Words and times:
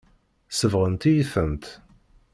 Sebɣent-iyi-tent. 0.59 1.65